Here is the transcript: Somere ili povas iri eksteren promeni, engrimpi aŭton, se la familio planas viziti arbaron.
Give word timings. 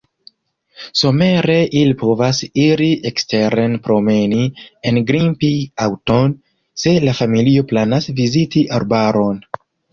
Somere 1.01 1.57
ili 1.81 1.93
povas 1.99 2.39
iri 2.63 2.87
eksteren 3.11 3.77
promeni, 3.89 4.49
engrimpi 4.93 5.53
aŭton, 5.87 6.37
se 6.87 6.97
la 7.07 7.17
familio 7.23 7.71
planas 7.73 8.13
viziti 8.25 8.69
arbaron. 8.83 9.43